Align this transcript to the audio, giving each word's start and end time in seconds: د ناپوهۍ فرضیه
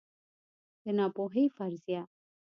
د 0.83 0.85
ناپوهۍ 0.97 1.45
فرضیه 1.55 2.01